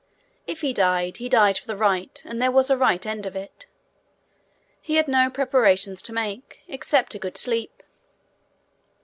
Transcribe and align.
If 0.47 0.61
he 0.61 0.73
died, 0.73 1.17
he 1.17 1.29
died 1.29 1.59
for 1.59 1.67
the 1.67 1.77
right, 1.77 2.19
and 2.25 2.41
there 2.41 2.49
was 2.49 2.71
a 2.71 2.75
right 2.75 3.05
end 3.05 3.27
of 3.27 3.35
it. 3.35 3.67
He 4.81 4.95
had 4.95 5.07
no 5.07 5.29
preparations 5.29 6.01
to 6.01 6.11
make, 6.11 6.61
except 6.67 7.13
a 7.13 7.19
good 7.19 7.37
sleep. 7.37 7.83